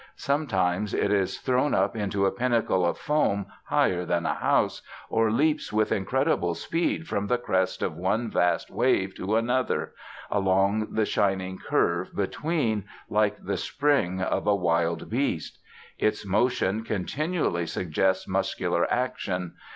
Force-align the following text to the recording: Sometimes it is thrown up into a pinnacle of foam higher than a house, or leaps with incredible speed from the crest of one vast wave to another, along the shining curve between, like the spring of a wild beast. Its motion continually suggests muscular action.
Sometimes 0.15 0.95
it 0.95 1.11
is 1.11 1.39
thrown 1.41 1.75
up 1.75 1.95
into 1.95 2.25
a 2.25 2.31
pinnacle 2.31 2.83
of 2.87 2.97
foam 2.97 3.45
higher 3.65 4.03
than 4.03 4.25
a 4.25 4.33
house, 4.33 4.81
or 5.11 5.29
leaps 5.29 5.71
with 5.71 5.91
incredible 5.91 6.55
speed 6.55 7.07
from 7.07 7.27
the 7.27 7.37
crest 7.37 7.83
of 7.83 7.95
one 7.95 8.27
vast 8.27 8.71
wave 8.71 9.13
to 9.13 9.35
another, 9.35 9.93
along 10.31 10.87
the 10.95 11.05
shining 11.05 11.59
curve 11.59 12.15
between, 12.15 12.85
like 13.11 13.45
the 13.45 13.57
spring 13.57 14.23
of 14.23 14.47
a 14.47 14.55
wild 14.55 15.07
beast. 15.07 15.59
Its 15.99 16.25
motion 16.25 16.83
continually 16.83 17.67
suggests 17.67 18.27
muscular 18.27 18.91
action. 18.91 19.53